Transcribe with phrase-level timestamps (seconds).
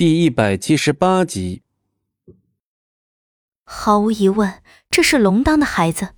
[0.00, 1.60] 第一百七十八集。
[3.64, 6.14] 毫无疑问，这是龙当的孩子，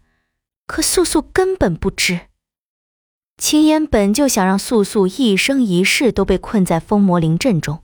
[0.69, 2.29] 可素素根本不知。
[3.39, 7.83] 青烟本就想让素素一生一世都被困在风魔灵阵中，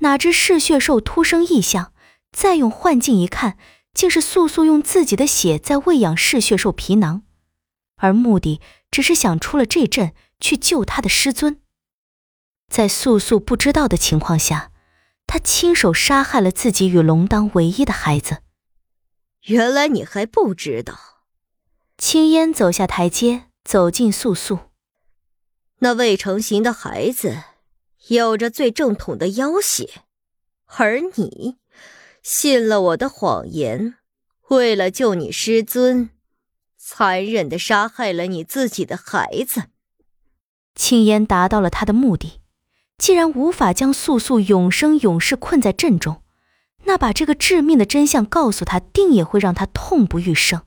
[0.00, 1.92] 哪知嗜血兽突生异象，
[2.32, 3.56] 再用幻境一看，
[3.94, 7.22] 竟是素素用自己的血在喂养嗜血兽皮囊，
[7.98, 8.60] 而目的
[8.90, 11.60] 只是想出了这阵去救他的师尊。
[12.66, 14.71] 在素素不知道的情况下。
[15.32, 18.42] 他亲手杀害了自己与龙当唯一的孩子。
[19.44, 21.22] 原来你还不知道。
[21.96, 24.58] 青烟走下台阶，走进素素。
[25.78, 27.44] 那未成形的孩子，
[28.08, 30.02] 有着最正统的妖血，
[30.66, 31.56] 而你
[32.22, 33.94] 信了我的谎言，
[34.50, 36.10] 为了救你师尊，
[36.76, 39.62] 残忍的杀害了你自己的孩子。
[40.74, 42.41] 青烟达到了他的目的。
[43.02, 46.22] 既然无法将素素永生永世困在阵中，
[46.84, 50.62] 那把这个致命的真相告诉他，定也会让他痛不欲生。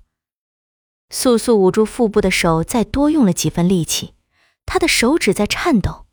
[1.09, 4.16] 素素捂住腹部的手再多用了几分力气，
[4.66, 6.08] 她的手指在颤抖。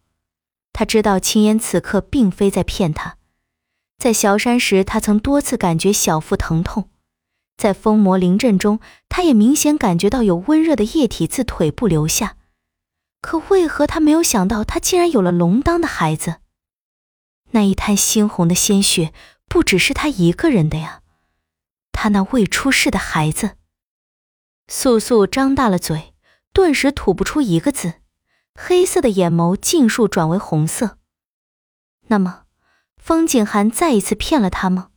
[0.72, 3.16] 他知道青烟此刻并非在骗他，
[3.98, 6.84] 在萧山时，他曾多次感觉小腹疼痛；
[7.56, 12.36] 在风魔灵阵中，他也明显感觉到有温热的液体自腿部流下。
[13.22, 16.40] 可为何他没有想到，他竟然有了龙当的孩子？
[17.52, 19.14] 那一滩猩红的鲜血，
[19.46, 21.02] 不只是他一个人的呀！
[21.92, 23.56] 他那未出世的孩子。
[24.68, 26.14] 素素张大了嘴，
[26.52, 27.94] 顿时吐不出一个字，
[28.54, 30.98] 黑色的眼眸尽数转为红色。
[32.08, 32.44] 那么，
[32.96, 34.88] 风景涵再一次骗了他吗？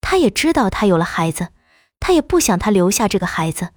[0.00, 1.48] 他也知道他有了孩子，
[1.98, 3.70] 他也不想他留下这个孩子。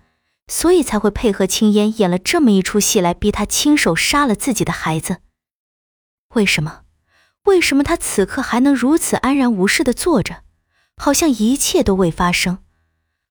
[0.47, 5.17] 所以才会配合青烟演了这么一出戏，来逼他亲手杀了自己的孩子。
[6.35, 6.81] 为什么？
[7.43, 10.43] 为什么他此刻还能如此安然无事的坐着，
[10.95, 12.59] 好像一切都未发生，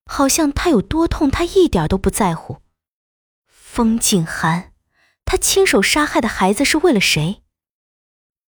[0.05, 2.59] 好像他有多痛，他一点都不在乎。
[3.47, 4.73] 风景寒，
[5.25, 7.43] 他亲手杀害的孩子是为了谁？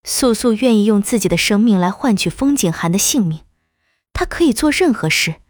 [0.03, 3.41] 素素愿意用自己的生命来换取风景寒的性命，
[4.13, 5.41] 他可以做任何事。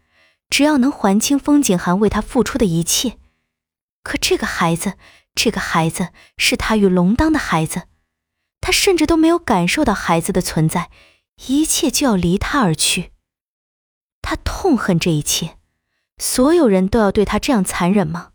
[0.48, 3.18] 只要能还清风景涵为他付出的一切，
[4.02, 4.94] 可这个孩子，
[5.34, 6.08] 这个孩子
[6.38, 7.88] 是他与龙当的孩子，
[8.60, 10.90] 他甚至都没有感受到孩子的存在，
[11.46, 13.12] 一切就要离他而去。
[14.22, 15.58] 他痛恨这一切，
[16.18, 18.30] 所有人都要对他这样残忍吗？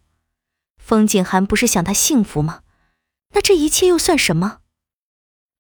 [0.78, 2.62] 风景涵不是想他幸福吗？
[3.34, 4.60] 那这一切又算什么？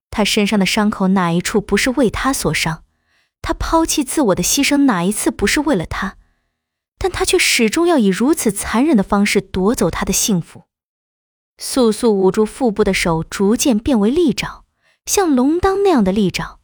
[0.09, 2.83] 他身上的伤口哪一处不是为他所伤？
[3.41, 6.17] 他抛弃自我的牺牲哪一次不是为了他？
[7.03, 10.65] 但他却始终要以如此残忍的方式夺走他的幸福。
[11.57, 14.65] 素素捂住腹部的手逐渐变为利爪，
[15.07, 16.59] 像龙当那样的利爪。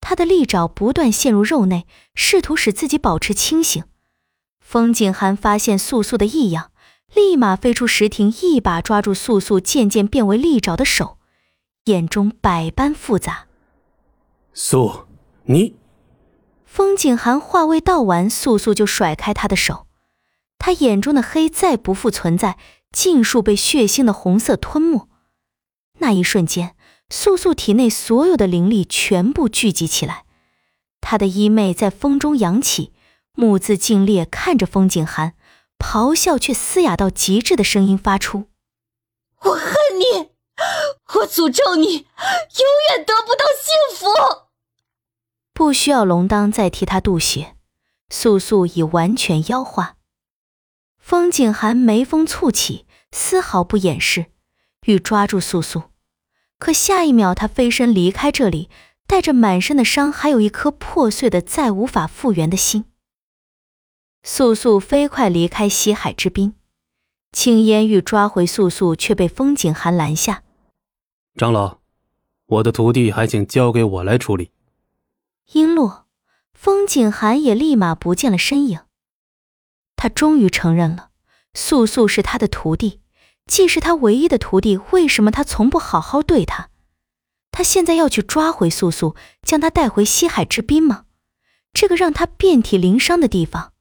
[0.00, 3.84] 他的利爪不断陷入肉内，试图使自己保持清醒。
[4.58, 6.70] 风景寒发现素素的异样，
[7.14, 11.18] 立马飞出石庭，一把抓住素素渐渐变为利爪的手，
[11.84, 13.48] 眼中百般复杂。
[14.54, 15.04] 素，
[15.44, 15.77] 你。
[16.68, 19.86] 风景寒话未道完，素素就甩开他的手，
[20.58, 22.58] 他眼中的黑再不复存在，
[22.92, 25.08] 尽数被血腥的红色吞没。
[25.94, 26.76] 那一瞬间，
[27.08, 30.24] 素素体内所有的灵力全部聚集起来，
[31.00, 32.92] 她的衣袂在风中扬起，
[33.32, 35.32] 目眦尽裂看着风景寒，
[35.78, 38.44] 咆哮却嘶哑到极致的声音发出
[39.42, 40.30] ：“我恨你，
[41.14, 44.06] 我诅咒你，永远得不到幸福。”
[45.58, 47.56] 不需要龙当再替他渡血，
[48.10, 49.96] 素素已完全妖化。
[51.00, 54.26] 风景寒眉峰蹙起，丝毫不掩饰，
[54.86, 55.82] 欲抓住素素。
[56.60, 58.70] 可下一秒，他飞身离开这里，
[59.08, 62.84] 带着满身的伤，还有一颗破碎的、再无法复原的心。
[64.22, 66.54] 素素飞快离开西海之滨，
[67.32, 70.44] 青烟欲抓回素素，却被风景寒拦下。
[71.34, 71.78] 长老，
[72.46, 74.52] 我的徒弟还请交给我来处理。
[75.52, 76.06] 音落，
[76.52, 78.80] 风景寒也立马不见了身影。
[79.96, 81.08] 他终于承认了，
[81.54, 83.00] 素素是他的徒弟，
[83.46, 86.68] 既是他唯一的徒弟，为什么他从不好好对他？
[87.50, 91.06] 他现在要去抓回素素，将她带回西海之滨吗？
[91.72, 93.72] 这个让他遍体鳞伤的地方，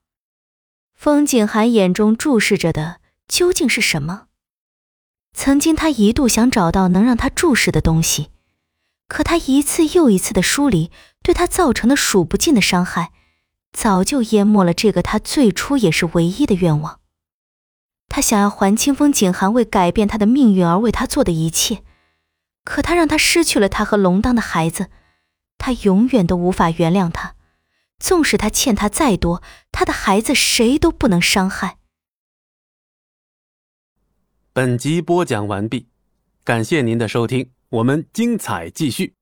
[0.96, 4.28] 风景寒眼中注视着的究竟是什么？
[5.34, 8.30] 曾经他一度想找到能让他注视的东西。
[9.07, 10.92] 可他一次又一次的疏离，
[11.24, 13.12] 对他造成的数不尽的伤害，
[13.71, 17.00] 早就淹没了这个他最初也是唯一的愿望。
[18.09, 21.83] 他想要还清风景寒为改变他的命运而为他做的一切，
[22.63, 24.89] 可他让他失去了他和龙当的孩子，
[25.57, 27.36] 他永远都无法原谅他。
[28.00, 31.77] 纵使他欠他再多，他的孩子谁都不能伤害。
[34.54, 35.88] 本集播讲完毕，
[36.44, 39.17] 感谢您的收听，我们精彩继续。